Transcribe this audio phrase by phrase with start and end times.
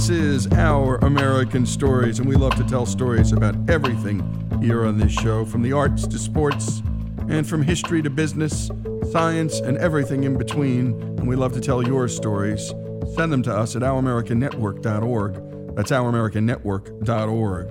[0.00, 4.22] This is Our American Stories, and we love to tell stories about everything
[4.62, 6.80] here on this show from the arts to sports,
[7.28, 8.70] and from history to business,
[9.12, 10.94] science, and everything in between.
[11.02, 12.68] And we love to tell your stories.
[13.14, 15.76] Send them to us at ouramericannetwork.org.
[15.76, 17.66] That's ouramericannetwork.org.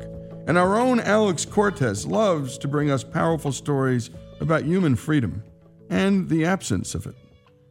[0.48, 5.41] And our own Alex Cortez loves to bring us powerful stories about human freedom
[5.90, 7.16] and the absence of it.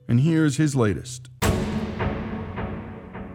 [0.09, 1.31] And here's his latest.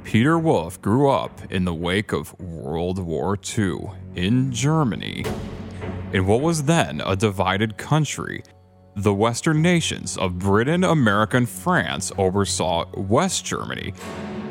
[0.04, 3.78] Peter Wolf grew up in the wake of World War II
[4.16, 5.26] in Germany.
[6.12, 8.44] In what was then a divided country,
[8.96, 13.94] the Western nations of Britain, America, and France oversaw West Germany,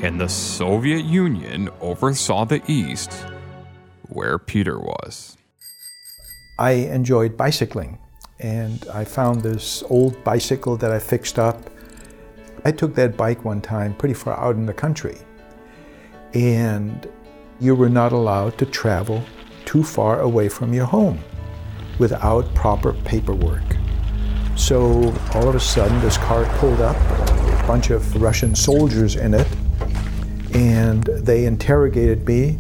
[0.01, 3.13] and the Soviet Union oversaw the East,
[4.09, 5.37] where Peter was.
[6.59, 7.99] I enjoyed bicycling,
[8.41, 11.71] and I found this old bicycle that I fixed up.
[12.65, 15.19] I took that bike one time pretty far out in the country,
[16.35, 17.09] and
[17.61, 19.23] you were not allowed to travel
[19.65, 21.19] too far away from your home
[21.99, 23.63] without proper paperwork.
[24.57, 29.35] So all of a sudden, this car pulled up, a bunch of Russian soldiers in
[29.35, 29.47] it,
[30.55, 32.53] and they interrogated me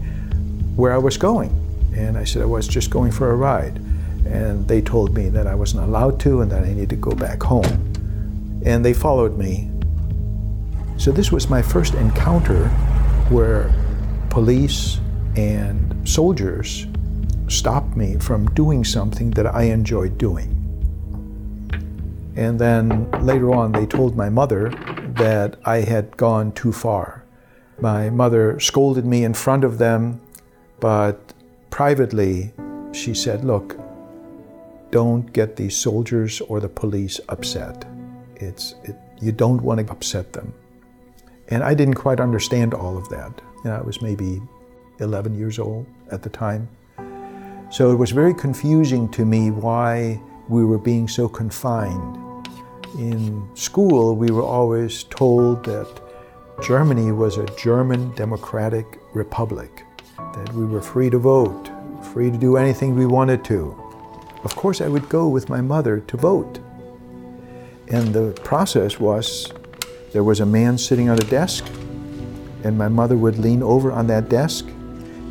[0.76, 1.50] where I was going.
[1.94, 3.76] And I said I was just going for a ride.
[4.24, 7.10] And they told me that I wasn't allowed to and that I needed to go
[7.10, 7.92] back home.
[8.64, 9.70] And they followed me.
[10.96, 12.70] So this was my first encounter
[13.32, 13.72] where
[14.28, 15.00] police
[15.36, 16.86] and soldiers
[17.48, 20.50] stopped me from doing something that I enjoyed doing.
[22.36, 24.68] And then later on, they told my mother
[25.16, 27.24] that I had gone too far.
[27.80, 30.20] My mother scolded me in front of them,
[30.78, 31.32] but
[31.70, 32.52] privately,
[32.92, 33.78] she said, Look,
[34.90, 37.86] don't get these soldiers or the police upset.
[38.36, 40.52] It's, it, you don't want to upset them.
[41.52, 43.42] And I didn't quite understand all of that.
[43.62, 44.40] You know, I was maybe
[45.00, 46.66] 11 years old at the time.
[47.70, 50.18] So it was very confusing to me why
[50.48, 52.48] we were being so confined.
[52.96, 56.00] In school, we were always told that
[56.62, 59.84] Germany was a German democratic republic,
[60.16, 61.68] that we were free to vote,
[62.14, 63.76] free to do anything we wanted to.
[64.42, 66.60] Of course, I would go with my mother to vote.
[67.88, 69.52] And the process was
[70.12, 71.64] there was a man sitting at a desk,
[72.64, 74.66] and my mother would lean over on that desk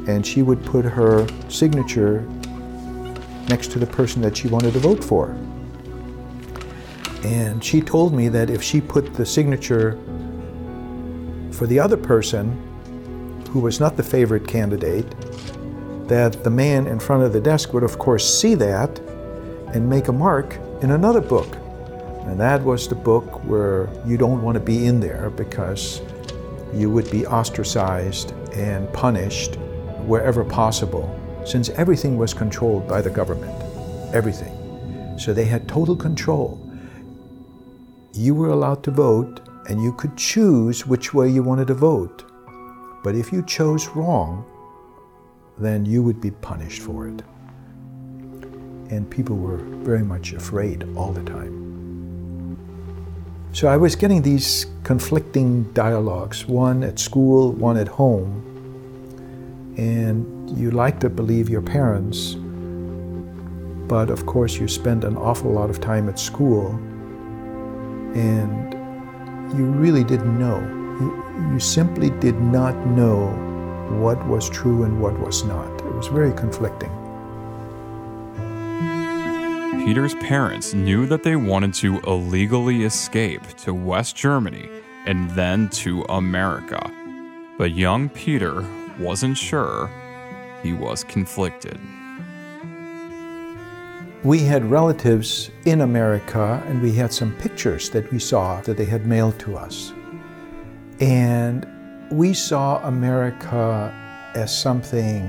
[0.07, 2.21] and she would put her signature
[3.47, 5.37] next to the person that she wanted to vote for.
[7.23, 9.91] And she told me that if she put the signature
[11.51, 12.57] for the other person,
[13.49, 15.05] who was not the favorite candidate,
[16.07, 18.99] that the man in front of the desk would, of course, see that
[19.73, 21.60] and make a mark in another book.
[22.31, 25.99] And that was the book where you don't want to be in there because
[26.73, 29.55] you would be ostracized and punished
[30.07, 31.13] wherever possible,
[31.45, 33.53] since everything was controlled by the government.
[34.15, 35.19] Everything.
[35.19, 36.57] So they had total control.
[38.13, 42.23] You were allowed to vote, and you could choose which way you wanted to vote.
[43.03, 44.45] But if you chose wrong,
[45.57, 47.23] then you would be punished for it.
[48.89, 51.71] And people were very much afraid all the time.
[53.53, 58.47] So I was getting these conflicting dialogues, one at school, one at home.
[59.78, 62.35] And you like to believe your parents,
[63.90, 66.72] but of course you spend an awful lot of time at school
[68.16, 68.73] and
[69.57, 70.59] you really didn't know.
[71.01, 73.28] You, you simply did not know
[74.00, 75.69] what was true and what was not.
[75.81, 77.00] It was very conflicting.
[79.85, 84.69] Peter's parents knew that they wanted to illegally escape to West Germany
[85.07, 86.79] and then to America.
[87.57, 88.63] But young Peter
[88.99, 89.89] wasn't sure.
[90.61, 91.79] He was conflicted.
[94.23, 98.85] We had relatives in America, and we had some pictures that we saw that they
[98.85, 99.93] had mailed to us.
[100.99, 101.66] And
[102.11, 103.91] we saw America
[104.35, 105.23] as something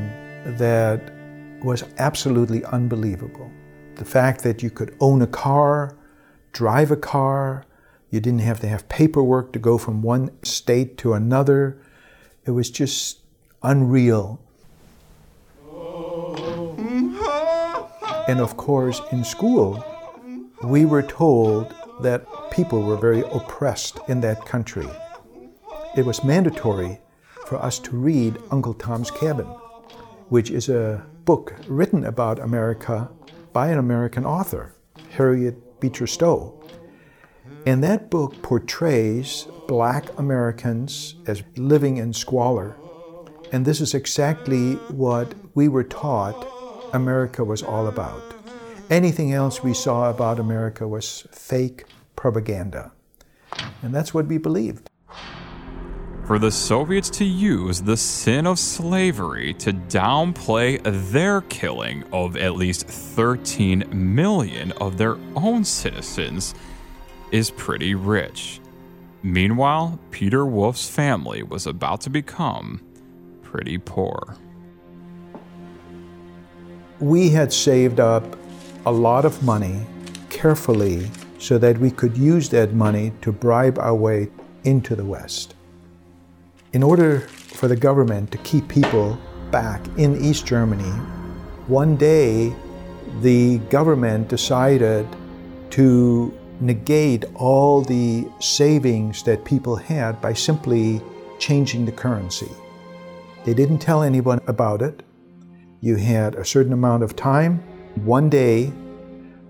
[0.45, 1.11] that
[1.63, 3.51] was absolutely unbelievable.
[4.03, 5.97] The fact that you could own a car,
[6.53, 7.65] drive a car,
[8.11, 11.81] you didn't have to have paperwork to go from one state to another.
[12.45, 13.21] It was just
[13.63, 14.41] unreal.
[18.27, 19.85] And of course, in school,
[20.65, 24.89] we were told that people were very oppressed in that country.
[25.97, 26.99] It was mandatory
[27.47, 29.47] for us to read Uncle Tom's Cabin,
[30.29, 33.09] which is a book written about America
[33.53, 34.75] by an American author,
[35.11, 36.59] Harriet Beecher Stowe.
[37.67, 42.77] And that book portrays black Americans as living in squalor
[43.53, 46.47] And this is exactly what we were taught
[46.95, 48.35] America was all about.
[48.89, 51.85] Anything else we saw about America was fake
[52.17, 52.93] propaganda.
[53.83, 54.89] And that's what we believed.
[56.33, 60.81] For the Soviets to use the sin of slavery to downplay
[61.13, 66.55] their killing of at least 13 million of their own citizens
[67.33, 68.63] is pretty rich.
[69.23, 72.81] Meanwhile, Peter Wolf's family was about to become
[73.43, 74.39] pretty poor.
[76.99, 78.39] We had saved up
[78.87, 79.85] a lot of money
[80.31, 84.31] carefully so that we could use that money to bribe our way
[84.65, 85.57] into the West.
[86.73, 89.19] In order for the government to keep people
[89.51, 90.91] back in East Germany,
[91.67, 92.57] one day
[93.21, 95.07] the government decided
[95.69, 101.03] to negate all the savings that people had by simply
[101.39, 102.51] changing the currency.
[103.45, 105.03] They didn't tell anyone about it.
[105.83, 107.59] You had a certain amount of time,
[107.97, 108.73] one day,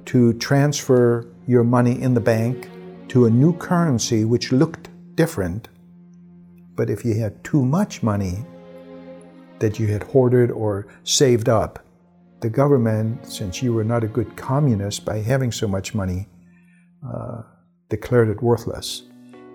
[0.06, 2.69] to transfer your money in the bank
[3.10, 5.69] to a new currency which looked different.
[6.74, 8.44] But if you had too much money
[9.58, 11.84] that you had hoarded or saved up,
[12.40, 16.28] the government, since you were not a good communist by having so much money,
[17.06, 17.42] uh,
[17.88, 19.02] declared it worthless.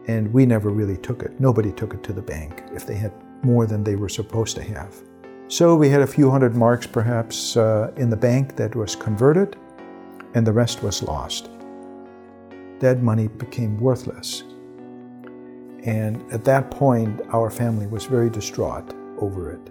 [0.08, 1.38] And we never really took it.
[1.40, 3.12] Nobody took it to the bank if they had
[3.44, 4.96] more than they were supposed to have.
[5.50, 9.58] So we had a few hundred marks perhaps uh, in the bank that was converted,
[10.34, 11.50] and the rest was lost.
[12.80, 14.44] That money became worthless.
[15.88, 19.62] And at that point, our family was very distraught over it.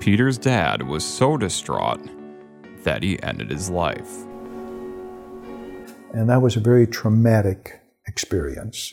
[0.00, 2.00] Peter's dad was so distraught
[2.82, 4.24] that he ended his life.
[6.12, 8.92] And that was a very traumatic experience.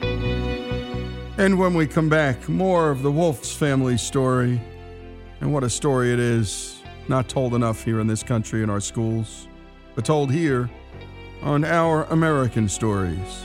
[0.00, 4.60] And when we come back, more of the Wolf's family story.
[5.40, 6.82] And what a story it is.
[7.06, 9.46] Not told enough here in this country in our schools,
[9.94, 10.68] but told here
[11.42, 13.44] on Our American Stories.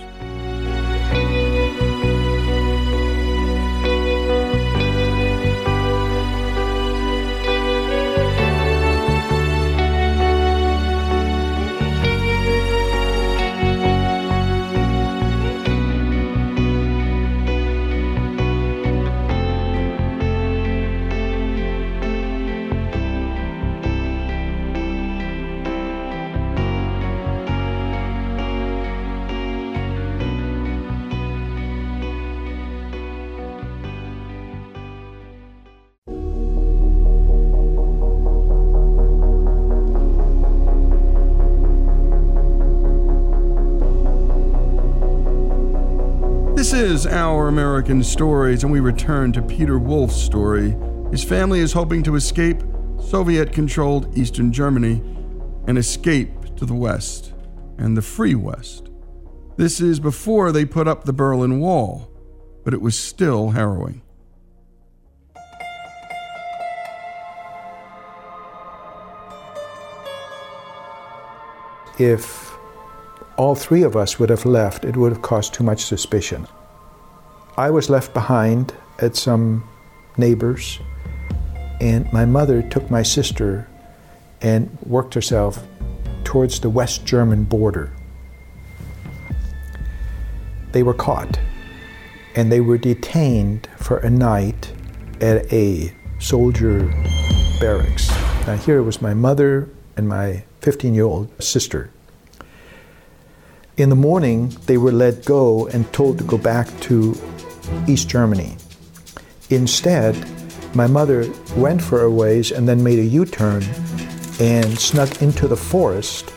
[46.88, 50.74] Is Our American Stories, and we return to Peter Wolf's story.
[51.12, 52.64] His family is hoping to escape
[53.02, 55.02] Soviet controlled Eastern Germany
[55.68, 57.34] and escape to the West
[57.78, 58.90] and the free West.
[59.58, 62.10] This is before they put up the Berlin Wall,
[62.64, 64.02] but it was still harrowing.
[72.00, 72.58] If
[73.36, 76.48] all three of us would have left, it would have caused too much suspicion.
[77.58, 79.68] I was left behind at some
[80.16, 80.80] neighbors,
[81.82, 83.68] and my mother took my sister
[84.42, 85.66] and worked herself
[86.24, 87.92] towards the West German border.
[90.72, 91.40] They were caught
[92.36, 94.72] and they were detained for a night
[95.20, 96.86] at a soldier
[97.60, 98.10] barracks.
[98.46, 101.90] Now, here was my mother and my 15 year old sister.
[103.78, 107.16] In the morning, they were let go and told to go back to
[107.88, 108.58] East Germany.
[109.50, 110.16] Instead,
[110.76, 113.64] my mother went for a ways and then made a U turn
[114.40, 116.34] and snuck into the forest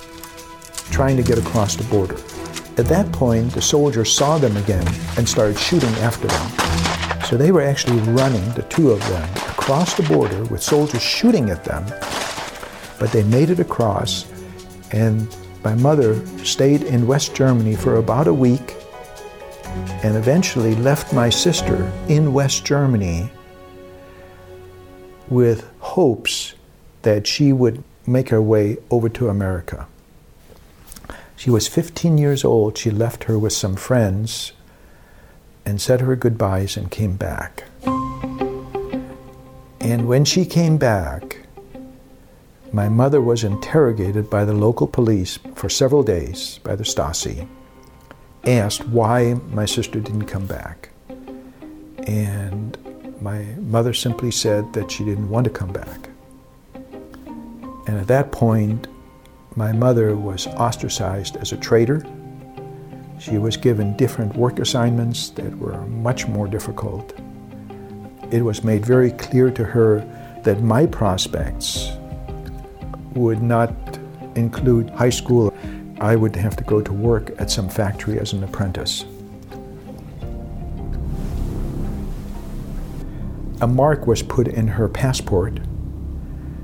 [0.91, 2.17] trying to get across the border.
[2.79, 7.27] At that point, the soldiers saw them again and started shooting after them.
[7.27, 11.51] So they were actually running, the two of them, across the border with soldiers shooting
[11.51, 11.85] at them.
[12.99, 14.25] But they made it across,
[14.93, 15.29] and
[15.63, 18.77] my mother stayed in West Germany for about a week
[20.03, 23.31] and eventually left my sister in West Germany
[25.29, 26.55] with hopes
[27.03, 29.87] that she would make her way over to America.
[31.37, 32.77] She was 15 years old.
[32.77, 34.53] She left her with some friends
[35.65, 37.65] and said her goodbyes and came back.
[39.81, 41.39] And when she came back,
[42.73, 47.49] my mother was interrogated by the local police for several days by the Stasi,
[48.45, 50.91] asked why my sister didn't come back.
[52.07, 52.77] And
[53.21, 56.09] my mother simply said that she didn't want to come back.
[57.87, 58.87] And at that point,
[59.57, 62.07] my mother was ostracized as a traitor.
[63.19, 67.13] She was given different work assignments that were much more difficult.
[68.31, 69.99] It was made very clear to her
[70.45, 71.91] that my prospects
[73.15, 73.75] would not
[74.37, 75.50] include high school.
[76.01, 79.05] I would have to go to work at some factory as an apprentice.
[83.61, 85.61] A mark was put in her passport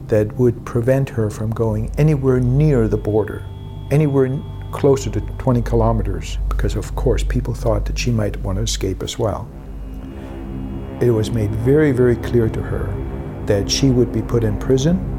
[0.08, 3.44] that would prevent her from going anywhere near the border,
[3.90, 8.62] anywhere closer to 20 kilometers, because of course people thought that she might want to
[8.62, 9.46] escape as well.
[11.02, 12.86] It was made very, very clear to her
[13.44, 15.15] that she would be put in prison.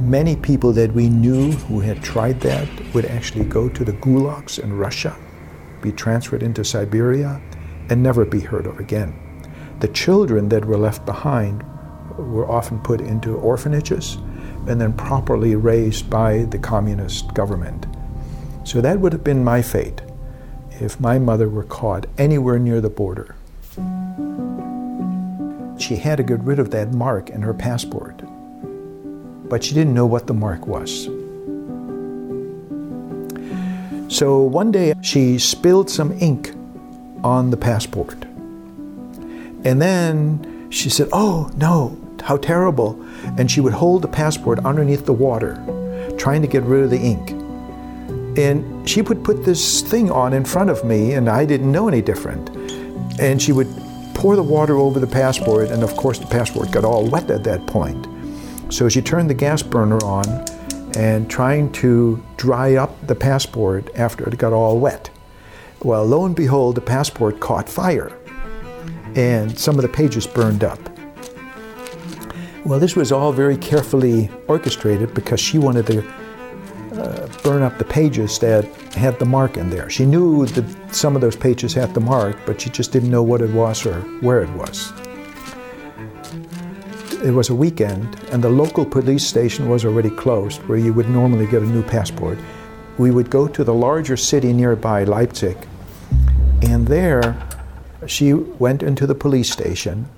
[0.00, 4.58] Many people that we knew who had tried that would actually go to the gulags
[4.58, 5.14] in Russia,
[5.82, 7.40] be transferred into Siberia,
[7.90, 9.14] and never be heard of again.
[9.80, 11.62] The children that were left behind
[12.16, 14.16] were often put into orphanages
[14.66, 17.86] and then properly raised by the communist government.
[18.64, 20.00] So that would have been my fate
[20.80, 23.36] if my mother were caught anywhere near the border.
[25.78, 28.22] She had to get rid of that mark in her passport,
[29.50, 31.06] but she didn't know what the mark was.
[34.08, 36.54] So one day she spilled some ink
[37.22, 38.24] on the passport.
[39.64, 43.00] And then she said, Oh, no, how terrible.
[43.38, 45.54] And she would hold the passport underneath the water,
[46.18, 47.30] trying to get rid of the ink.
[48.38, 51.88] And she would put this thing on in front of me, and I didn't know
[51.88, 52.48] any different.
[53.20, 53.68] And she would
[54.14, 57.44] pour the water over the passport, and of course, the passport got all wet at
[57.44, 58.06] that point.
[58.70, 60.26] So she turned the gas burner on
[60.96, 65.10] and trying to dry up the passport after it got all wet.
[65.82, 68.16] Well, lo and behold, the passport caught fire,
[69.14, 70.78] and some of the pages burned up.
[72.64, 76.08] Well, this was all very carefully orchestrated because she wanted to
[76.92, 79.88] uh, burn up the pages that had the mark in there.
[79.88, 83.22] She knew that some of those pages had the mark, but she just didn't know
[83.22, 84.92] what it was or where it was.
[87.22, 91.10] It was a weekend, and the local police station was already closed, where you would
[91.10, 92.38] normally get a new passport.
[92.96, 95.58] We would go to the larger city nearby, Leipzig,
[96.62, 97.36] and there
[98.06, 100.08] she went into the police station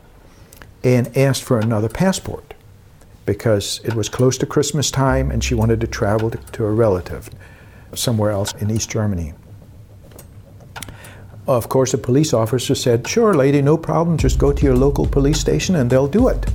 [0.84, 2.54] and asked for another passport
[3.26, 7.30] because it was close to Christmas time and she wanted to travel to, a relative
[7.94, 9.34] somewhere else in East Germany.
[11.48, 14.16] Of course, the police officer said, Sure, lady, no problem.
[14.16, 16.46] Just go to your local police station and they'll do it.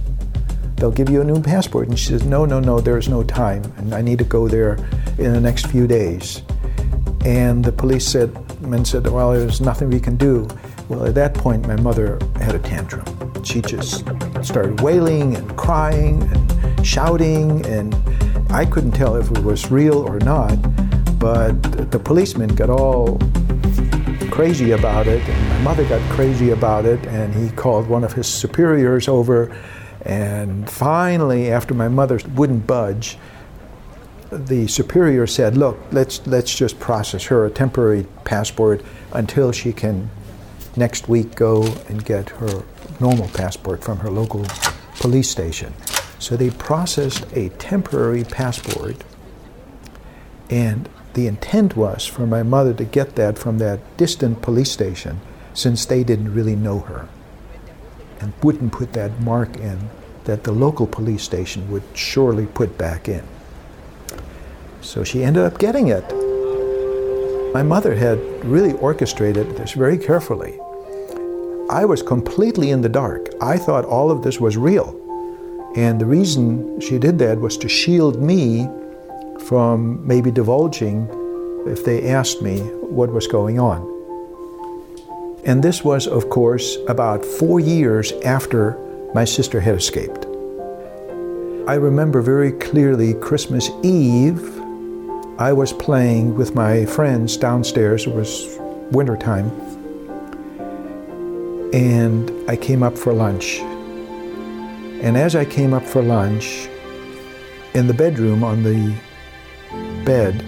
[0.77, 1.89] They'll give you a new passport.
[1.89, 3.63] And she says, No, no, no, there's no time.
[3.77, 4.75] And I need to go there
[5.17, 6.43] in the next few days.
[7.25, 8.31] And the police said,
[8.61, 10.47] men said, Well, there's nothing we can do.
[10.87, 13.05] Well, at that point, my mother had a tantrum.
[13.43, 14.05] She just
[14.41, 17.95] started wailing and crying and shouting, and
[18.49, 20.55] I couldn't tell if it was real or not,
[21.19, 23.19] but the policeman got all
[24.31, 28.13] crazy about it, and my mother got crazy about it, and he called one of
[28.13, 29.53] his superiors over,
[30.07, 33.17] and finally, after my mother wouldn't budge,
[34.31, 40.09] the superior said, "Look, let's let's just process her a temporary passport until she can
[40.77, 42.63] next week go and get her
[43.01, 44.45] normal passport from her local
[45.01, 45.73] police station.
[46.19, 49.03] So they processed a temporary passport,
[50.49, 55.19] and the intent was for my mother to get that from that distant police station
[55.53, 57.09] since they didn't really know her
[58.19, 59.89] and wouldn't put that mark in
[60.25, 63.23] that the local police station would surely put back in.
[64.81, 66.03] So she ended up getting it.
[67.53, 70.59] My mother had really orchestrated this very carefully.
[71.69, 73.29] I was completely in the dark.
[73.41, 74.95] I thought all of this was real.
[75.75, 78.67] And the reason she did that was to shield me
[79.45, 81.07] from maybe divulging
[81.67, 83.96] if they asked me what was going on.
[85.47, 88.77] And this was, of course, about four years after
[89.13, 90.25] my sister had escaped.
[91.67, 94.61] I remember very clearly Christmas Eve,
[95.39, 98.07] I was playing with my friends downstairs.
[98.07, 98.57] It was
[98.91, 99.49] wintertime
[101.73, 103.59] and I came up for lunch.
[105.01, 106.69] And as I came up for lunch,
[107.73, 108.95] in the bedroom on the
[110.03, 110.43] bed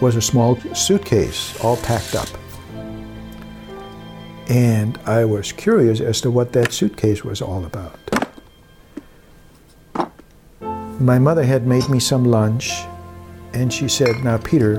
[0.00, 2.41] was a small suitcase all packed up.
[4.52, 7.98] And I was curious as to what that suitcase was all about.
[11.00, 12.70] My mother had made me some lunch,
[13.54, 14.78] and she said, Now, Peter,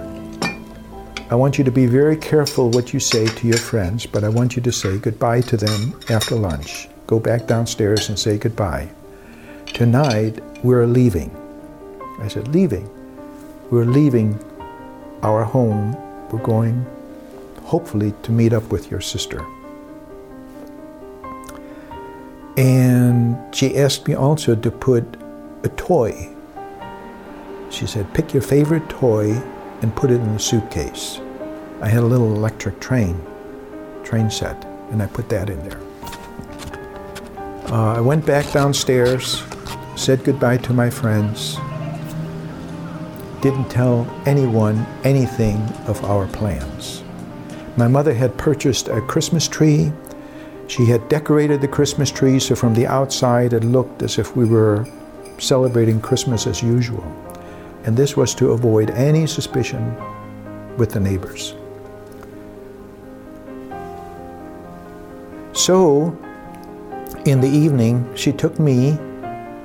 [1.32, 4.30] I want you to be very careful what you say to your friends, but I
[4.30, 6.88] want you to say goodbye to them after lunch.
[7.08, 8.88] go back downstairs and say goodbye.
[9.66, 11.36] Tonight, we're leaving.
[12.20, 12.88] I said, Leaving?
[13.72, 14.38] We're leaving
[15.24, 15.98] our home.
[16.30, 16.86] We're going,
[17.64, 19.44] hopefully, to meet up with your sister.
[22.58, 25.04] And she asked me also to put
[25.64, 26.30] a toy.
[27.70, 29.32] She said, Pick your favorite toy
[29.82, 31.20] and put it in the suitcase.
[31.82, 33.20] I had a little electric train,
[34.04, 35.82] train set, and I put that in there.
[37.72, 39.44] Uh, I went back downstairs,
[39.96, 41.58] said goodbye to my friends,
[43.42, 45.58] didn't tell anyone anything
[45.88, 47.04] of our plans.
[47.76, 49.92] My mother had purchased a Christmas tree.
[50.74, 54.44] She had decorated the Christmas tree so from the outside it looked as if we
[54.44, 54.88] were
[55.38, 57.04] celebrating Christmas as usual.
[57.84, 59.96] And this was to avoid any suspicion
[60.78, 61.54] with the neighbors.
[65.54, 66.18] So,
[67.26, 68.98] in the evening, she took me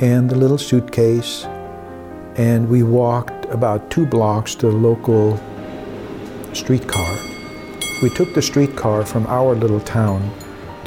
[0.00, 1.46] and the little suitcase,
[2.36, 5.40] and we walked about two blocks to the local
[6.52, 7.16] streetcar.
[8.02, 10.30] We took the streetcar from our little town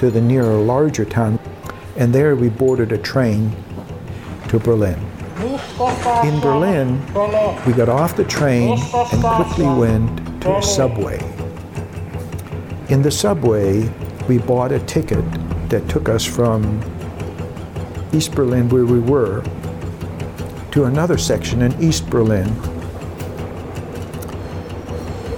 [0.01, 1.37] to the nearer larger town,
[1.95, 3.55] and there we boarded a train
[4.47, 4.99] to Berlin.
[6.23, 6.99] In Berlin,
[7.67, 11.19] we got off the train and quickly went to a subway.
[12.89, 13.87] In the subway,
[14.27, 15.23] we bought a ticket
[15.69, 16.81] that took us from
[18.11, 19.43] East Berlin, where we were,
[20.71, 22.51] to another section in East Berlin.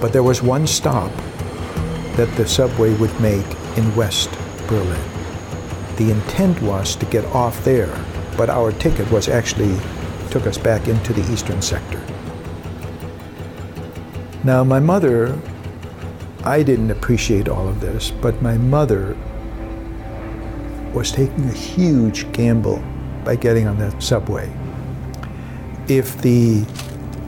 [0.00, 1.12] But there was one stop
[2.16, 3.44] that the subway would make
[3.76, 4.30] in West
[4.66, 5.00] Berlin.
[5.96, 7.94] The intent was to get off there,
[8.36, 9.76] but our ticket was actually
[10.30, 12.00] took us back into the eastern sector.
[14.42, 15.38] Now, my mother,
[16.44, 19.16] I didn't appreciate all of this, but my mother
[20.92, 22.82] was taking a huge gamble
[23.24, 24.52] by getting on the subway.
[25.88, 26.66] If the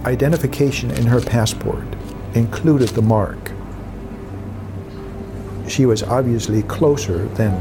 [0.05, 1.87] identification in her passport
[2.35, 3.46] included the mark,
[5.68, 7.55] she was obviously closer than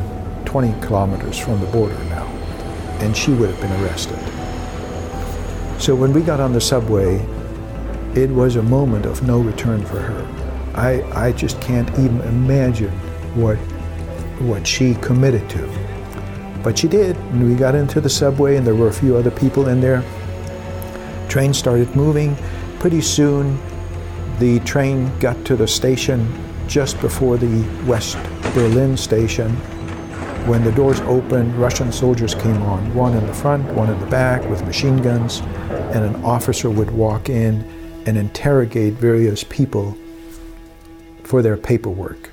[0.46, 2.26] 20 kilometers from the border now,
[3.00, 4.20] and she would have been arrested.
[5.82, 7.16] So when we got on the subway,
[8.16, 10.72] it was a moment of no return for her.
[10.76, 12.92] I, I just can't even imagine
[13.36, 13.58] what,
[14.40, 15.70] what she committed to.
[16.64, 19.32] But she did, and we got into the subway, and there were a few other
[19.32, 20.04] people in there.
[21.28, 22.36] Train started moving.
[22.80, 23.60] Pretty soon,
[24.40, 26.26] the train got to the station
[26.68, 28.18] just before the West
[28.54, 29.52] Berlin station.
[30.46, 34.06] When the doors opened, Russian soldiers came on, one in the front, one in the
[34.06, 37.64] back with machine guns, and an officer would walk in
[38.06, 39.98] and interrogate various people
[41.24, 42.30] for their paperwork.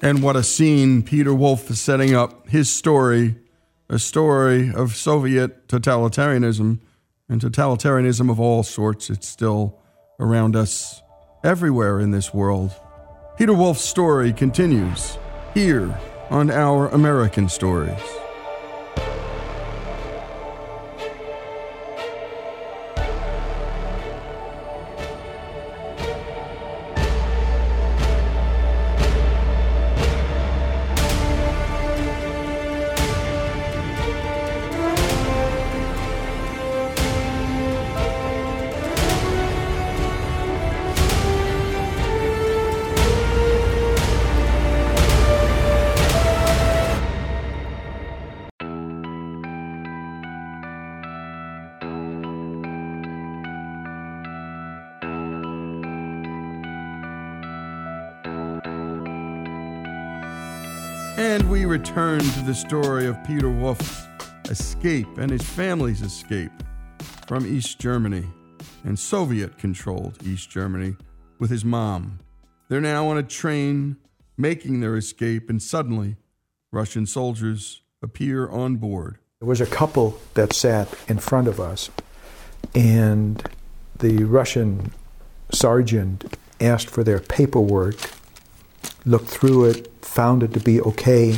[0.00, 3.36] And what a scene Peter Wolf is setting up his story,
[3.88, 6.78] a story of Soviet totalitarianism
[7.28, 9.10] and totalitarianism of all sorts.
[9.10, 9.80] It's still
[10.20, 11.02] around us
[11.42, 12.72] everywhere in this world.
[13.36, 15.16] Peter Wolf's story continues
[15.54, 15.98] here
[16.30, 18.00] on Our American Stories.
[61.68, 64.06] Return to the story of Peter Wolf's
[64.48, 66.50] escape and his family's escape
[67.26, 68.24] from East Germany
[68.84, 70.96] and Soviet controlled East Germany
[71.38, 72.20] with his mom.
[72.70, 73.96] They're now on a train
[74.38, 76.16] making their escape, and suddenly,
[76.72, 79.18] Russian soldiers appear on board.
[79.38, 81.90] There was a couple that sat in front of us,
[82.74, 83.46] and
[83.98, 84.92] the Russian
[85.52, 87.96] sergeant asked for their paperwork,
[89.04, 91.36] looked through it, found it to be okay,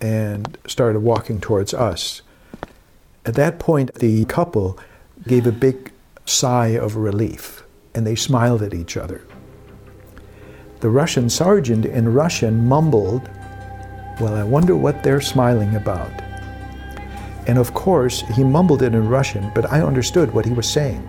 [0.00, 2.22] and started walking towards us.
[3.26, 4.78] At that point, the couple
[5.26, 5.92] gave a big
[6.26, 9.26] sigh of relief, and they smiled at each other.
[10.80, 13.28] The Russian sergeant in Russian mumbled,
[14.20, 16.12] Well, I wonder what they're smiling about.
[17.46, 21.06] And of course, he mumbled it in Russian, but I understood what he was saying.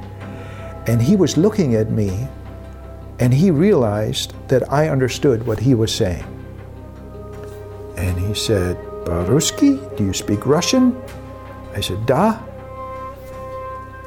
[0.88, 2.28] And he was looking at me,
[3.19, 6.26] and he realized that I understood what he was saying.
[7.97, 10.99] And he said, Baruski, do you speak Russian?
[11.73, 12.39] I said, Da.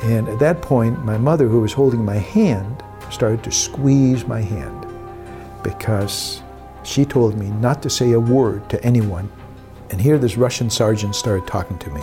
[0.03, 4.41] And at that point, my mother, who was holding my hand, started to squeeze my
[4.41, 4.87] hand
[5.63, 6.43] because
[6.83, 9.31] she told me not to say a word to anyone.
[9.91, 12.03] And here this Russian sergeant started talking to me.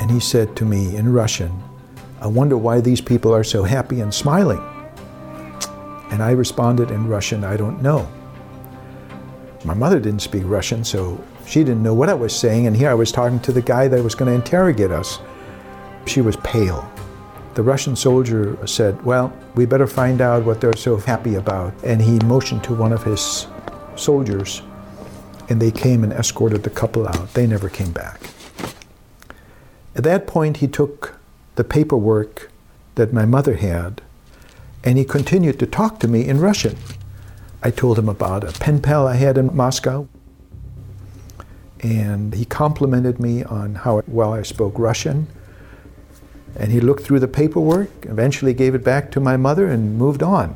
[0.00, 1.62] And he said to me in Russian,
[2.20, 4.62] I wonder why these people are so happy and smiling.
[6.10, 8.08] And I responded in Russian, I don't know.
[9.64, 12.66] My mother didn't speak Russian, so she didn't know what I was saying.
[12.66, 15.18] And here I was talking to the guy that was going to interrogate us.
[16.06, 16.90] She was pale.
[17.54, 21.72] The Russian soldier said, Well, we better find out what they're so happy about.
[21.82, 23.46] And he motioned to one of his
[23.96, 24.60] soldiers,
[25.48, 27.32] and they came and escorted the couple out.
[27.32, 28.20] They never came back.
[29.96, 31.18] At that point, he took
[31.54, 32.50] the paperwork
[32.96, 34.02] that my mother had,
[34.82, 36.76] and he continued to talk to me in Russian.
[37.64, 40.06] I told him about a pen pal I had in Moscow,
[41.80, 45.26] and he complimented me on how well I spoke Russian
[46.56, 50.22] and he looked through the paperwork, eventually gave it back to my mother, and moved
[50.22, 50.54] on.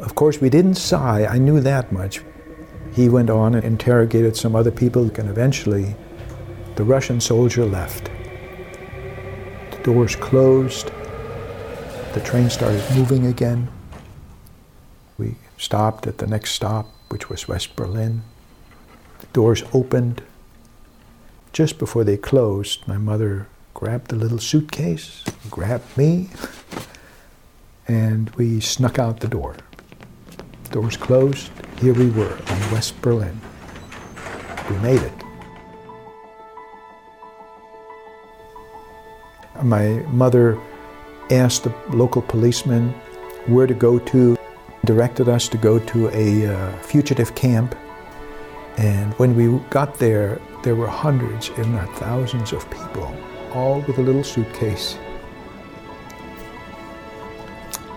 [0.00, 2.22] Of course, we didn't sigh, I knew that much.
[2.92, 5.94] He went on and interrogated some other people, and eventually
[6.74, 8.10] the Russian soldier left.
[9.70, 10.90] The doors closed,
[12.12, 13.68] the train started moving again.
[15.58, 18.22] Stopped at the next stop, which was West Berlin.
[19.18, 20.22] The doors opened.
[21.52, 26.30] Just before they closed, my mother grabbed the little suitcase, grabbed me,
[27.88, 29.56] and we snuck out the door.
[30.70, 31.50] Doors closed.
[31.80, 33.40] Here we were in West Berlin.
[34.70, 35.12] We made it.
[39.64, 40.56] My mother
[41.32, 42.90] asked the local policeman
[43.46, 44.37] where to go to,
[44.88, 47.76] directed us to go to a uh, fugitive camp.
[48.78, 53.14] And when we got there, there were hundreds, if not thousands, of people
[53.52, 54.96] all with a little suitcase.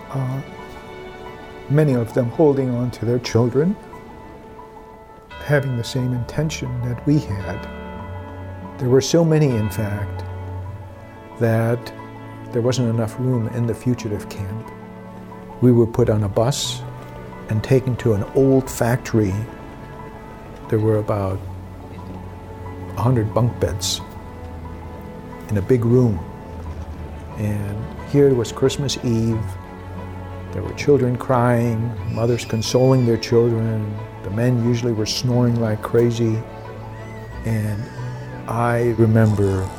[0.09, 0.41] Uh,
[1.69, 3.73] many of them holding on to their children,
[5.45, 7.59] having the same intention that we had.
[8.79, 10.25] There were so many, in fact,
[11.39, 11.93] that
[12.51, 14.69] there wasn't enough room in the fugitive camp.
[15.61, 16.81] We were put on a bus
[17.49, 19.33] and taken to an old factory.
[20.69, 21.37] There were about
[22.95, 24.01] 100 bunk beds
[25.49, 26.19] in a big room.
[27.37, 27.77] And
[28.09, 29.39] here it was Christmas Eve.
[30.51, 33.95] There were children crying, mothers consoling their children.
[34.23, 36.41] The men usually were snoring like crazy.
[37.45, 37.83] And
[38.47, 39.69] I remember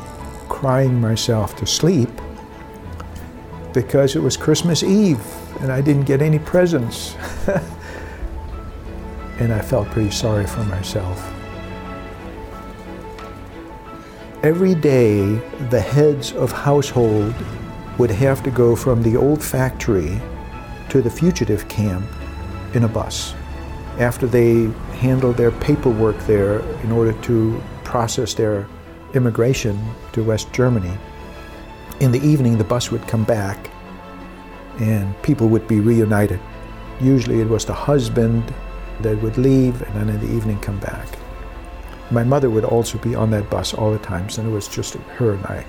[0.48, 2.10] crying myself to sleep
[3.72, 5.20] because it was Christmas Eve
[5.60, 7.14] and I didn't get any presents.
[9.38, 11.32] and I felt pretty sorry for myself.
[14.42, 15.36] Every day,
[15.70, 17.34] the heads of household
[17.98, 20.20] would have to go from the old factory
[20.88, 22.04] to the fugitive camp
[22.74, 23.34] in a bus.
[23.98, 24.64] After they
[24.98, 28.66] handled their paperwork there in order to process their
[29.14, 29.78] immigration
[30.12, 30.96] to West Germany,
[32.00, 33.71] in the evening the bus would come back
[34.78, 36.40] and people would be reunited.
[37.00, 38.54] Usually it was the husband
[39.00, 41.08] that would leave and then in the evening come back.
[42.10, 44.94] My mother would also be on that bus all the times, and it was just
[44.94, 45.64] her and I.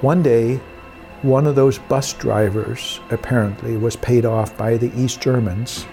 [0.00, 0.60] One day,
[1.22, 5.86] one of those bus drivers apparently was paid off by the East Germans,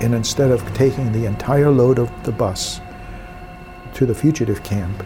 [0.00, 2.80] and instead of taking the entire load of the bus
[3.94, 5.04] to the fugitive camp,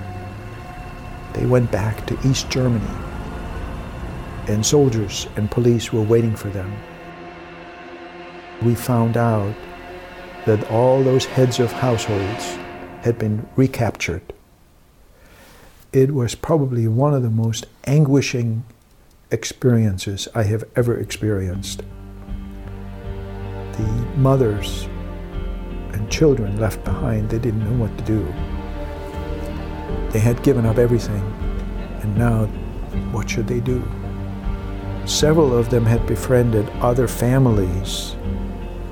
[1.33, 2.87] they went back to East Germany,
[4.49, 6.73] and soldiers and police were waiting for them.
[8.63, 9.55] We found out
[10.47, 12.59] that all those heads of households
[13.03, 14.23] had been recaptured.
[15.93, 18.65] It was probably one of the most anguishing
[19.31, 21.83] experiences I have ever experienced.
[23.73, 24.89] The mothers
[25.93, 28.25] and children left behind, they didn't know what to do.
[30.11, 31.23] They had given up everything,
[32.03, 32.47] and now
[33.13, 33.83] what should they do?
[35.07, 38.17] Several of them had befriended other families,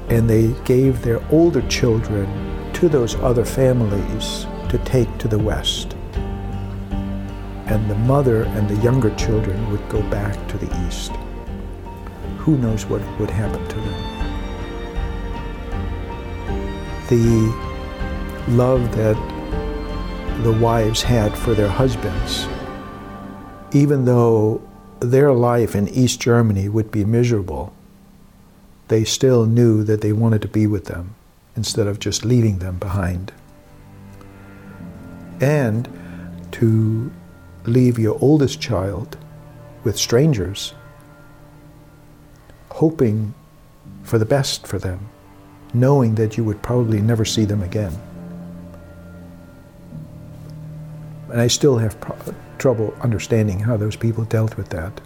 [0.08, 2.28] and they gave their older children
[2.74, 5.96] to those other families to take to the West.
[7.66, 11.12] And the mother and the younger children would go back to the East.
[12.38, 14.02] Who knows what would happen to them?
[17.08, 17.72] The
[18.48, 19.16] love that
[20.42, 22.46] the wives had for their husbands,
[23.72, 24.60] even though
[25.10, 27.72] their life in East Germany would be miserable,
[28.88, 31.14] they still knew that they wanted to be with them
[31.56, 33.32] instead of just leaving them behind.
[35.40, 35.88] And
[36.52, 37.10] to
[37.64, 39.16] leave your oldest child
[39.84, 40.74] with strangers,
[42.70, 43.34] hoping
[44.02, 45.08] for the best for them,
[45.74, 47.98] knowing that you would probably never see them again.
[51.30, 55.00] And I still have pro- trouble understanding how those people dealt with that.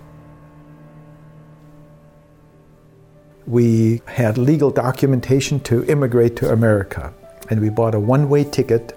[3.47, 7.15] We had legal documentation to immigrate to America,
[7.49, 8.93] and we bought a one way ticket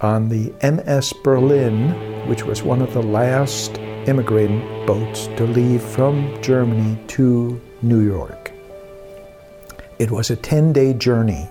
[0.00, 1.90] on the MS Berlin,
[2.28, 8.50] which was one of the last immigrating boats to leave from Germany to New York.
[10.00, 11.48] It was a 10 day journey.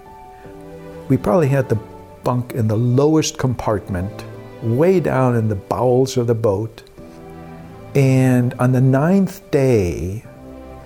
[1.07, 1.79] We probably had the
[2.25, 4.25] bunk in the lowest compartment,
[4.61, 6.83] way down in the bowels of the boat.
[7.95, 10.23] And on the ninth day,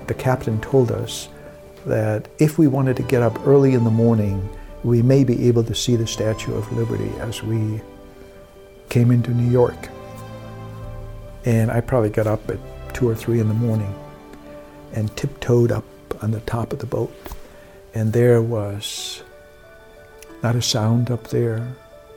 [0.07, 1.29] the captain told us
[1.85, 4.49] that if we wanted to get up early in the morning,
[4.83, 7.81] we may be able to see the Statue of Liberty as we
[8.89, 9.89] came into New York.
[11.43, 12.59] And I probably got up at
[12.93, 13.93] two or three in the morning
[14.93, 15.83] and tiptoed up
[16.23, 17.13] on the top of the boat.
[17.93, 19.21] And there was
[20.41, 21.75] not a sound up there.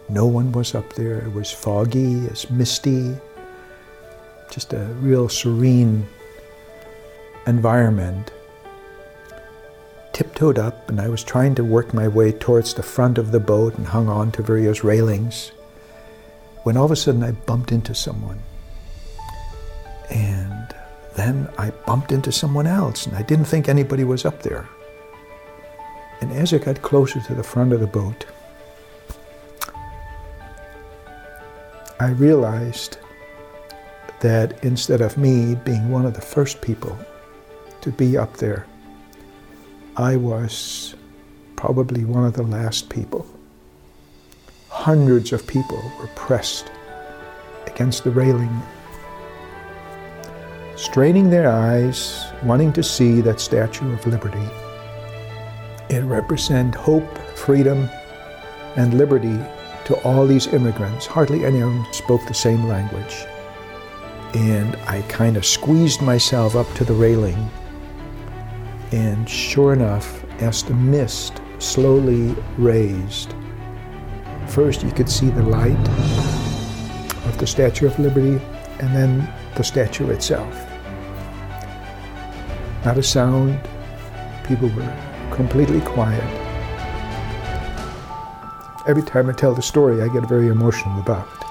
[0.08, 1.18] No one was up there.
[1.18, 3.14] It was foggy, it's misty,
[4.50, 6.06] just a real serene
[7.46, 8.32] environment
[10.12, 13.38] tiptoed up and I was trying to work my way towards the front of the
[13.38, 15.52] boat and hung on to various railings
[16.64, 18.40] when all of a sudden I bumped into someone.
[20.10, 20.74] And
[21.14, 24.68] then I bumped into someone else and I didn't think anybody was up there.
[26.20, 28.26] And as I got closer to the front of the boat,
[32.00, 32.98] I realized
[34.20, 36.96] that instead of me being one of the first people
[37.80, 38.66] to be up there,
[39.96, 40.94] I was
[41.56, 43.26] probably one of the last people.
[44.68, 46.70] Hundreds of people were pressed
[47.66, 48.62] against the railing,
[50.76, 54.48] straining their eyes, wanting to see that Statue of Liberty.
[55.90, 57.88] It represented hope, freedom,
[58.76, 59.36] and liberty
[59.88, 61.04] to all these immigrants.
[61.04, 63.26] Hardly any of them spoke the same language.
[64.34, 67.50] And I kind of squeezed myself up to the railing
[68.92, 73.34] and sure enough, as the mist slowly raised,
[74.46, 75.88] first you could see the light
[77.26, 78.42] of the Statue of Liberty
[78.78, 80.54] and then the statue itself.
[82.84, 83.60] Not a sound,
[84.44, 86.47] people were completely quiet.
[88.88, 91.44] Every time I tell the story, I get very emotional about it.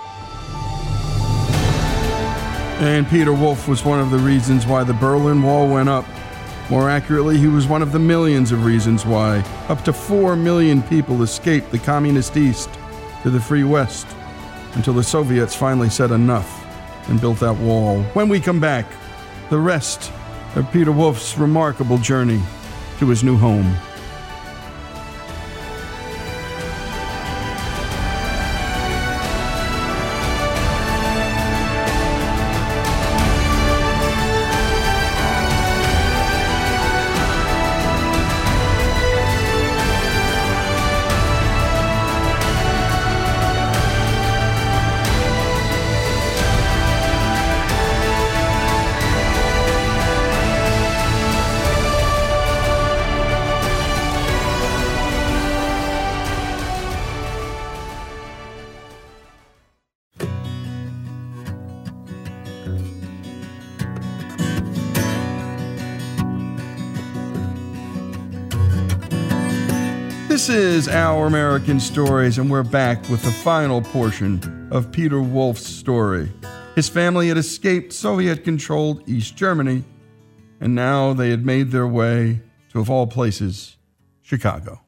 [2.82, 6.06] And Peter Wolf was one of the reasons why the Berlin Wall went up
[6.70, 10.82] more accurately, he was one of the millions of reasons why up to 4 million
[10.84, 12.70] people escaped the communist East
[13.24, 14.06] to the free West
[14.74, 16.66] until the Soviets finally said enough
[17.10, 18.04] and built that wall.
[18.14, 18.86] When we come back,
[19.50, 20.12] the rest
[20.56, 22.42] of Peter Wolf's remarkable journey
[23.00, 23.74] to his new home.
[71.28, 76.32] American Stories, and we're back with the final portion of Peter Wolf's story.
[76.74, 79.84] His family had escaped Soviet controlled East Germany,
[80.62, 82.40] and now they had made their way
[82.72, 83.76] to, of all places,
[84.22, 84.80] Chicago.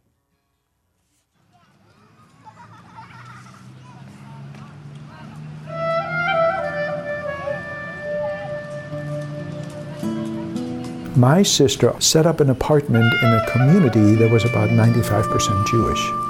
[11.18, 16.29] My sister set up an apartment in a community that was about 95% Jewish.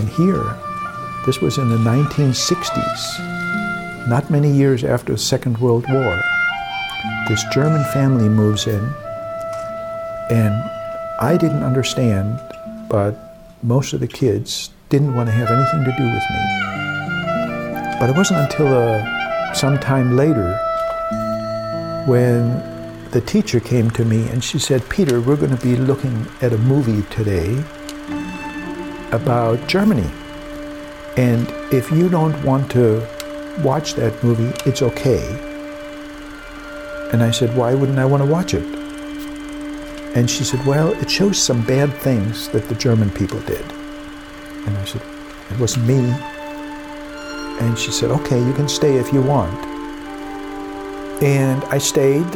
[0.00, 0.56] And here,
[1.26, 6.22] this was in the 1960s, not many years after the Second World War.
[7.28, 8.82] This German family moves in,
[10.30, 10.54] and
[11.20, 12.40] I didn't understand,
[12.88, 13.14] but
[13.62, 16.40] most of the kids didn't want to have anything to do with me.
[18.00, 19.04] But it wasn't until uh,
[19.52, 20.56] some time later
[22.06, 22.62] when
[23.10, 26.54] the teacher came to me and she said, Peter, we're going to be looking at
[26.54, 27.62] a movie today.
[29.12, 30.10] About Germany.
[31.16, 33.06] And if you don't want to
[33.62, 35.26] watch that movie, it's okay.
[37.12, 38.64] And I said, Why wouldn't I want to watch it?
[40.14, 43.64] And she said, Well, it shows some bad things that the German people did.
[44.66, 45.02] And I said,
[45.50, 45.98] It wasn't me.
[47.60, 49.58] And she said, Okay, you can stay if you want.
[51.22, 52.34] And I stayed,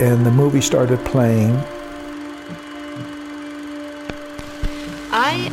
[0.00, 1.61] and the movie started playing.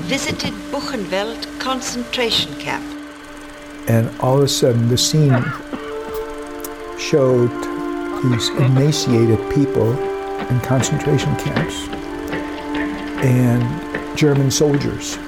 [0.09, 2.83] Visited Buchenwald concentration camp.
[3.87, 5.45] And all of a sudden, the scene
[6.97, 7.51] showed
[8.23, 9.91] these emaciated people
[10.49, 11.87] in concentration camps
[13.23, 15.19] and German soldiers.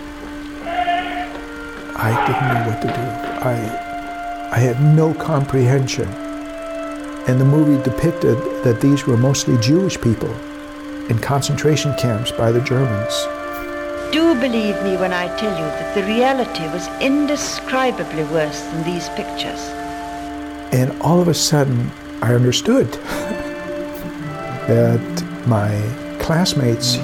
[1.96, 3.06] I didn't know what to do.
[3.48, 6.08] I, I had no comprehension.
[7.28, 10.34] And the movie depicted that these were mostly Jewish people
[11.08, 13.41] in concentration camps by the Germans.
[14.12, 19.08] Do believe me when I tell you that the reality was indescribably worse than these
[19.10, 19.62] pictures.
[20.74, 21.90] And all of a sudden,
[22.22, 22.92] I understood
[24.68, 25.72] that my
[26.20, 26.98] classmates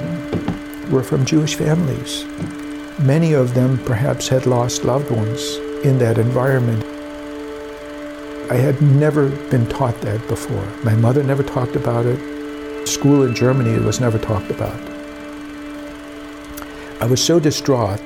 [0.90, 2.26] were from Jewish families.
[2.98, 6.84] Many of them perhaps had lost loved ones in that environment.
[8.52, 10.66] I had never been taught that before.
[10.84, 12.86] My mother never talked about it.
[12.86, 14.97] School in Germany was never talked about.
[17.00, 18.04] I was so distraught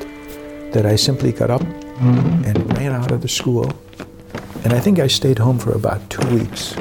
[0.72, 3.72] that I simply got up and ran out of the school.
[4.64, 6.76] And I think I stayed home for about two weeks.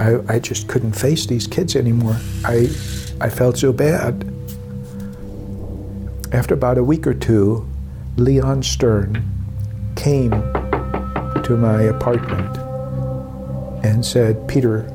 [0.00, 2.16] I, I just couldn't face these kids anymore.
[2.44, 2.70] I,
[3.20, 4.24] I felt so bad.
[6.32, 7.68] After about a week or two,
[8.16, 9.22] Leon Stern
[9.96, 12.56] came to my apartment
[13.84, 14.88] and said, Peter,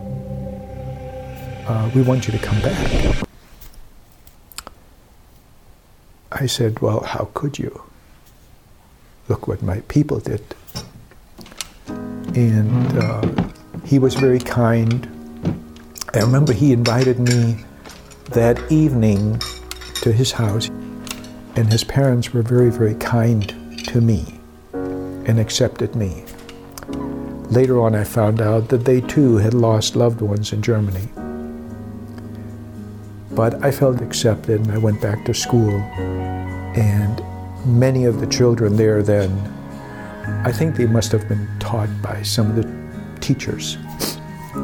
[1.68, 3.29] uh, we want you to come back.
[6.40, 7.84] I said, Well, how could you?
[9.28, 10.42] Look what my people did.
[11.88, 13.50] And uh,
[13.84, 15.08] he was very kind.
[16.14, 17.58] I remember he invited me
[18.32, 19.40] that evening
[20.02, 20.68] to his house,
[21.56, 23.50] and his parents were very, very kind
[23.88, 24.40] to me
[24.74, 26.24] and accepted me.
[27.50, 31.10] Later on, I found out that they too had lost loved ones in Germany.
[33.40, 35.80] But I felt accepted and I went back to school.
[36.76, 37.24] And
[37.66, 39.32] many of the children there then,
[40.46, 42.68] I think they must have been taught by some of the
[43.22, 43.78] teachers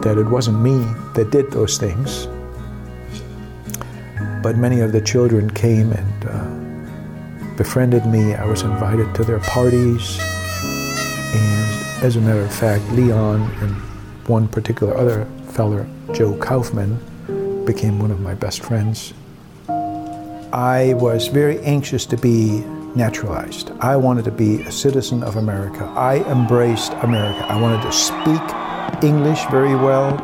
[0.04, 0.76] that it wasn't me
[1.14, 2.28] that did those things.
[4.44, 8.34] But many of the children came and uh, befriended me.
[8.34, 10.20] I was invited to their parties.
[11.34, 13.72] And as a matter of fact, Leon and
[14.28, 17.00] one particular other feller, Joe Kaufman,
[17.66, 19.14] became one of my best friends.
[20.54, 22.64] I was very anxious to be
[22.96, 23.72] naturalized.
[23.82, 25.84] I wanted to be a citizen of America.
[25.96, 27.46] I embraced America.
[27.46, 30.18] I wanted to speak English very well.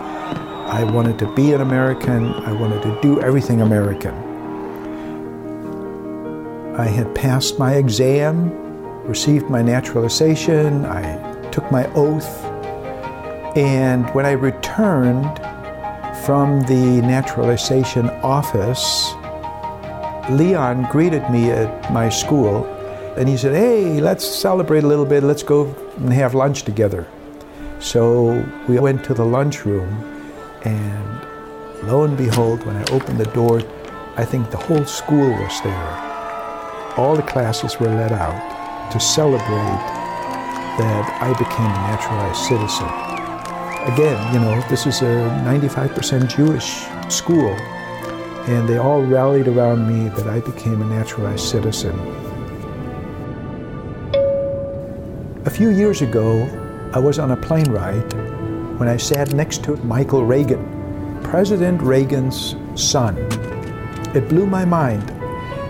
[0.69, 2.33] I wanted to be an American.
[2.33, 4.13] I wanted to do everything American.
[6.77, 8.49] I had passed my exam,
[9.05, 12.45] received my naturalization, I took my oath,
[13.57, 15.27] and when I returned
[16.25, 19.11] from the naturalization office,
[20.29, 22.65] Leon greeted me at my school
[23.17, 25.23] and he said, Hey, let's celebrate a little bit.
[25.23, 27.07] Let's go and have lunch together.
[27.79, 29.89] So we went to the lunchroom,
[30.63, 33.59] and lo and behold, when I opened the door,
[34.15, 35.97] I think the whole school was there.
[36.97, 39.81] All the classes were let out to celebrate
[40.77, 43.10] that I became a naturalized citizen.
[43.87, 47.49] Again, you know, this is a 95% Jewish school,
[48.47, 51.99] and they all rallied around me that I became a naturalized citizen.
[55.45, 56.47] A few years ago,
[56.93, 58.13] I was on a plane ride
[58.79, 63.17] when I sat next to Michael Reagan, President Reagan's son.
[64.13, 65.09] It blew my mind.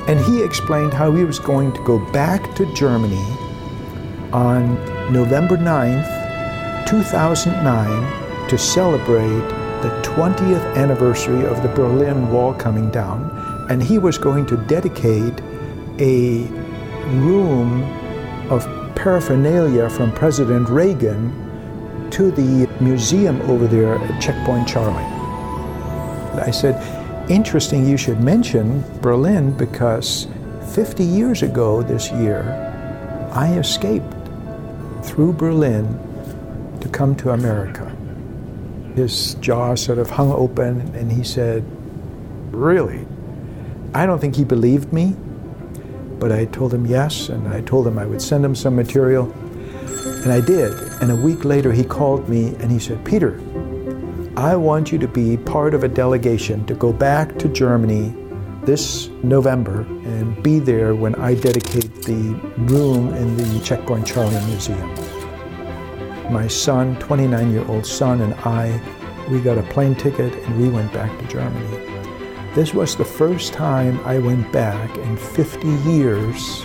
[0.09, 3.23] And he explained how he was going to go back to Germany
[4.33, 4.75] on
[5.13, 6.20] November 9th,
[6.91, 9.47] 2009, to celebrate
[9.81, 13.31] the 20th anniversary of the Berlin Wall coming down,
[13.69, 15.39] and he was going to dedicate
[15.99, 16.43] a
[17.23, 17.81] room
[18.51, 21.31] of paraphernalia from President Reagan
[22.11, 25.01] to the museum over there at Checkpoint Charlie.
[26.41, 26.75] I said,
[27.31, 30.27] interesting you should mention Berlin because
[30.73, 32.43] 50 years ago this year,
[33.31, 34.13] I escaped
[35.03, 36.10] through Berlin
[36.81, 37.85] to come to America.
[38.95, 41.63] His jaw sort of hung open, and he said,
[42.51, 43.07] Really?
[43.93, 45.15] I don't think he believed me.
[46.19, 49.31] but I told him yes, and I told him I would send him some material.
[50.23, 50.71] And I did.
[51.01, 53.39] And a week later, he called me and he said, Peter,
[54.37, 58.15] I want you to be part of a delegation to go back to Germany
[58.63, 62.35] this November and be there when I dedicate the
[62.71, 64.89] room in the Checkpoint Charlie Museum.
[66.31, 68.79] My son, 29 year old son, and I,
[69.29, 71.77] we got a plane ticket and we went back to Germany.
[72.55, 76.61] This was the first time I went back in 50 years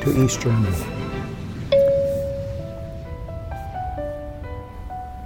[0.00, 0.76] to East Germany.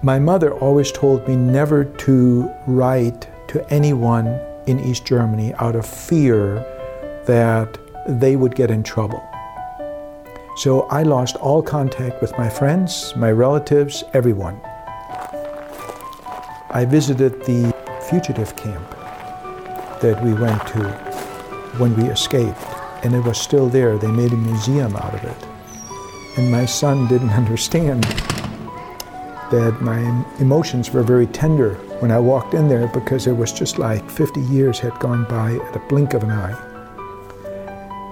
[0.02, 4.26] My mother always told me never to write to anyone
[4.66, 6.56] in East Germany out of fear
[7.24, 9.29] that they would get in trouble.
[10.60, 14.60] So I lost all contact with my friends, my relatives, everyone.
[16.68, 17.74] I visited the
[18.10, 18.90] fugitive camp
[20.02, 20.84] that we went to
[21.78, 22.62] when we escaped,
[23.02, 23.96] and it was still there.
[23.96, 25.46] They made a museum out of it.
[26.36, 30.00] And my son didn't understand that my
[30.40, 34.42] emotions were very tender when I walked in there because it was just like 50
[34.42, 36.69] years had gone by at a blink of an eye.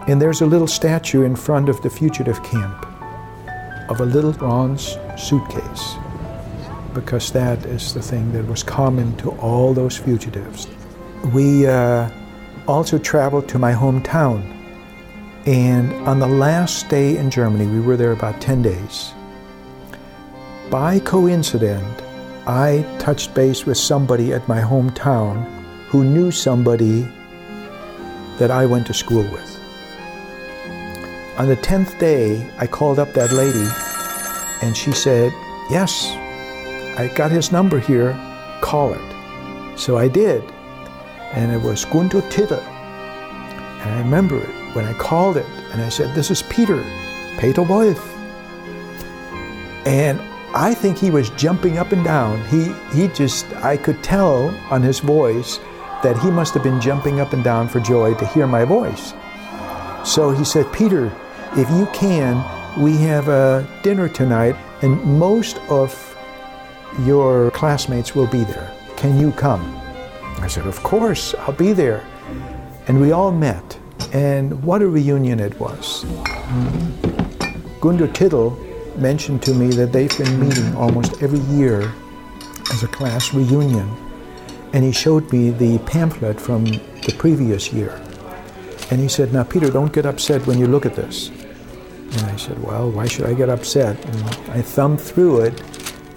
[0.09, 2.86] And there's a little statue in front of the fugitive camp
[3.90, 5.96] of a little bronze suitcase
[6.94, 10.66] because that is the thing that was common to all those fugitives.
[11.34, 12.09] We uh,
[12.66, 14.42] also traveled to my hometown.
[15.46, 19.12] And on the last day in Germany, we were there about 10 days.
[20.70, 22.02] By coincidence,
[22.46, 25.44] I touched base with somebody at my hometown
[25.88, 27.06] who knew somebody
[28.38, 29.57] that I went to school with.
[31.39, 33.68] On the 10th day, I called up that lady
[34.61, 35.32] and she said,
[35.70, 36.11] Yes,
[36.99, 38.18] I got his number here,
[38.61, 39.78] call it.
[39.78, 40.43] So I did,
[41.34, 42.61] and it was Gunther Tittel.
[42.61, 46.84] And I remember it when I called it and I said, This is Peter,
[47.39, 48.05] Peter Wolf.
[49.86, 50.20] And
[50.57, 52.45] I think he was jumping up and down.
[52.49, 55.59] He, he just, I could tell on his voice
[56.03, 59.14] that he must have been jumping up and down for joy to hear my voice.
[60.05, 61.12] So he said, Peter,
[61.57, 62.44] if you can,
[62.80, 66.16] we have a dinner tonight, and most of
[67.05, 68.72] your classmates will be there.
[68.96, 69.62] Can you come?
[70.40, 72.05] I said, Of course, I'll be there.
[72.86, 73.78] And we all met,
[74.12, 76.05] and what a reunion it was.
[77.80, 78.57] Gunther Tittel
[78.96, 81.92] mentioned to me that they've been meeting almost every year
[82.72, 83.88] as a class reunion.
[84.72, 88.01] And he showed me the pamphlet from the previous year.
[88.91, 91.28] And he said, Now, Peter, don't get upset when you look at this.
[91.28, 94.03] And I said, Well, why should I get upset?
[94.05, 95.61] And I thumbed through it,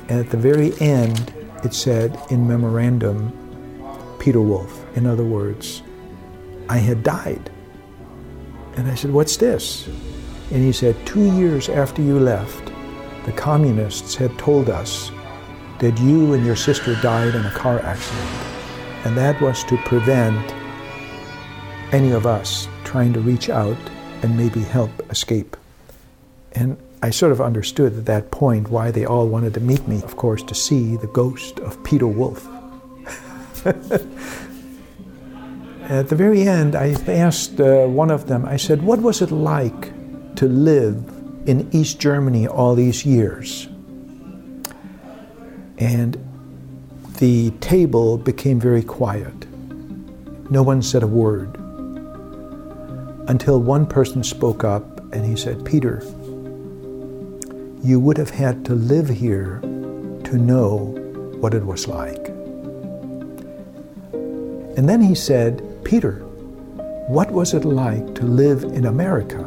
[0.07, 3.37] and at the very end, it said, In memorandum,
[4.19, 4.85] Peter Wolf.
[4.95, 5.83] In other words,
[6.69, 7.51] I had died.
[8.77, 9.87] And I said, What's this?
[10.51, 12.71] And he said, Two years after you left,
[13.25, 15.11] the communists had told us
[15.79, 18.29] that you and your sister died in a car accident.
[19.03, 20.53] And that was to prevent
[21.91, 23.77] any of us trying to reach out
[24.21, 25.57] and maybe help escape.
[26.53, 30.03] And I sort of understood at that point why they all wanted to meet me,
[30.03, 32.45] of course, to see the ghost of Peter Wolf.
[33.65, 33.69] at
[36.09, 39.91] the very end, I asked uh, one of them, I said, What was it like
[40.35, 41.03] to live
[41.45, 43.67] in East Germany all these years.
[45.77, 46.17] And
[47.19, 49.33] the table became very quiet.
[50.51, 51.57] No one said a word
[53.27, 56.01] until one person spoke up and he said, Peter,
[57.83, 60.77] you would have had to live here to know
[61.39, 62.27] what it was like.
[64.77, 66.19] And then he said, Peter,
[67.07, 69.43] what was it like to live in America?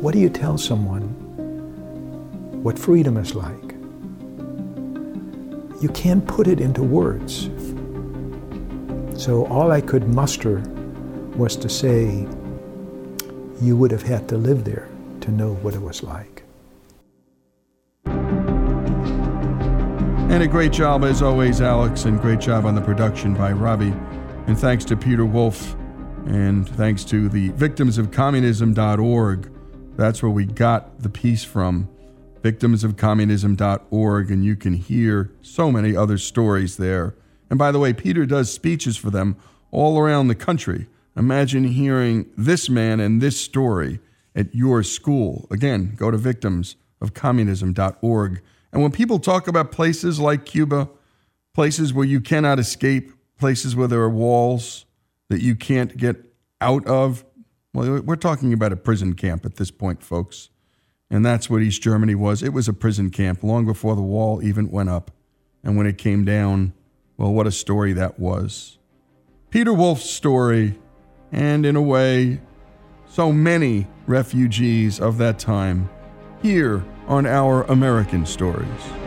[0.00, 1.02] What do you tell someone
[2.62, 3.74] what freedom is like?
[5.82, 7.50] You can't put it into words.
[9.22, 10.62] So all I could muster
[11.36, 12.26] was to say,
[13.60, 14.88] you would have had to live there
[15.20, 16.44] to know what it was like.
[20.28, 23.94] And a great job, as always, Alex, and great job on the production by Robbie.
[24.46, 25.76] And thanks to Peter Wolf,
[26.26, 29.52] and thanks to the victimsofcommunism.org
[29.96, 31.88] that's where we got the piece from,
[32.42, 37.14] victimsofcommunism.org, and you can hear so many other stories there.
[37.48, 39.36] And by the way, Peter does speeches for them
[39.70, 40.86] all around the country.
[41.16, 44.00] Imagine hearing this man and this story
[44.34, 45.46] at your school.
[45.50, 48.42] Again, go to victimsofcommunism.org.
[48.72, 50.90] And when people talk about places like Cuba,
[51.54, 54.84] places where you cannot escape, places where there are walls
[55.30, 56.16] that you can't get
[56.60, 57.24] out of,
[57.72, 60.50] well, we're talking about a prison camp at this point, folks.
[61.10, 62.42] And that's what East Germany was.
[62.42, 65.10] It was a prison camp long before the wall even went up.
[65.64, 66.72] And when it came down,
[67.16, 68.76] well, what a story that was.
[69.50, 70.76] Peter Wolf's story
[71.32, 72.40] and in a way,
[73.08, 75.88] so many refugees of that time
[76.42, 79.05] here on Our American Stories.